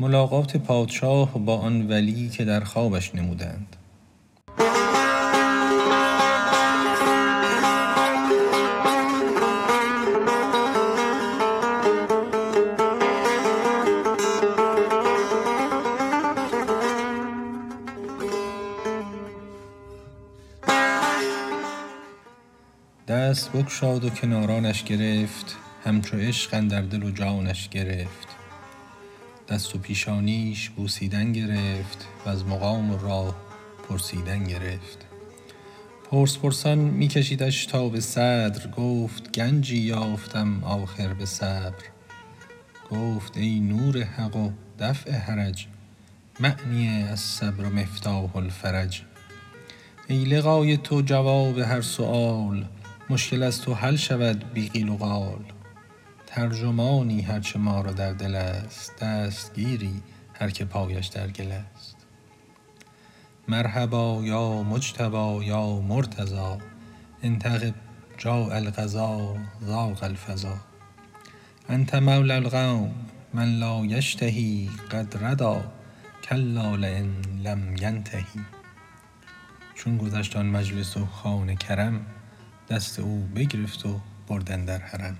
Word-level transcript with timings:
ملاقات 0.00 0.56
پادشاه 0.56 1.32
با 1.38 1.58
آن 1.58 1.88
ولی 1.88 2.28
که 2.28 2.44
در 2.44 2.60
خوابش 2.64 3.14
نمودند. 3.14 3.76
دست 23.08 23.52
بگشاد 23.52 24.04
و 24.04 24.10
کنارانش 24.10 24.84
گرفت 24.84 25.56
همچو 25.84 26.16
عشق 26.16 26.54
اندر 26.54 26.82
دل 26.82 27.02
و 27.02 27.10
جانش 27.10 27.68
گرفت. 27.68 28.39
دست 29.50 29.74
و 29.74 29.78
پیشانیش 29.78 30.70
بوسیدن 30.70 31.32
گرفت 31.32 32.06
وز 32.26 32.44
مقام 32.44 32.90
و 32.90 32.98
راه 32.98 33.36
پرسیدن 33.88 34.44
گرفت. 34.44 35.06
پرس 36.10 36.38
پرسان 36.38 36.78
می 36.78 37.08
کشیدش 37.08 37.66
تا 37.66 37.88
به 37.88 38.00
صدر 38.00 38.70
گفت 38.70 39.32
گنجی 39.32 39.78
یافتم 39.78 40.64
آخر 40.64 41.14
به 41.14 41.26
صبر. 41.26 41.84
گفت 42.90 43.36
ای 43.36 43.60
نور 43.60 44.02
حق 44.02 44.36
و 44.36 44.50
دفع 44.78 45.12
حرج 45.12 45.66
معنی 46.40 47.02
الصبر 47.02 47.64
مفتاح 47.64 48.36
الفرج. 48.36 49.02
ای 50.08 50.24
لقای 50.24 50.76
تو 50.76 51.02
جواب 51.02 51.58
هر 51.58 51.80
سؤال 51.80 52.68
مشکل 53.10 53.42
از 53.42 53.60
تو 53.60 53.74
حل 53.74 53.96
شود 53.96 54.52
بی 54.52 54.68
قیل 54.68 54.88
و 54.88 54.96
قال. 54.96 55.44
ترجمانی 56.32 57.20
هر 57.22 57.40
چه 57.40 57.58
ما 57.58 57.80
را 57.80 57.92
در 57.92 58.12
دل 58.12 58.34
است 58.34 58.98
دستگیری 59.02 60.02
هر 60.34 60.50
که 60.50 60.64
پایش 60.64 61.06
در 61.06 61.28
گل 61.30 61.52
است. 61.52 61.96
مرحبا 63.48 64.20
یا 64.24 64.62
مجتبی 64.62 65.44
یا 65.44 65.80
مرتضی 65.80 66.58
انتقب 67.22 67.74
جاء 68.18 68.54
القضا 68.54 69.36
ضاق 69.64 70.04
الفضا. 70.04 70.56
انت 71.68 71.94
مولی 71.94 72.32
القوم 72.32 72.94
من 73.34 73.58
لا 73.58 73.86
یشتهی 73.86 74.70
قد 74.90 75.24
ردی 75.24 75.60
کلا 76.22 76.76
لین 76.76 77.14
لم 77.44 77.76
ینته 77.76 78.24
چون 79.74 79.98
گذشت 79.98 80.36
آن 80.36 80.46
مجلس 80.46 80.96
و 80.96 81.06
خوان 81.06 81.54
کرم 81.54 82.06
دست 82.68 82.98
او 82.98 83.28
بگرفت 83.34 83.86
و 83.86 84.00
برد 84.28 84.52
اندر 84.52 84.78
حرم. 84.78 85.16